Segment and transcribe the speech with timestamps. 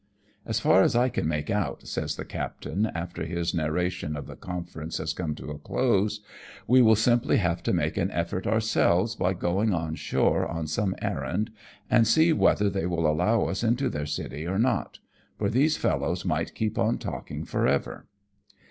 [0.47, 4.35] "As far as I can make out," says the captain, after his narration of the
[4.35, 6.21] conference has come to a close,"
[6.67, 10.95] we will simply have to make an effort ourselves by going on shore on some
[11.03, 11.51] errand,
[11.87, 14.97] and see whether they will allow us into their city or not,
[15.37, 18.07] for these fellows might keep on talking for ever.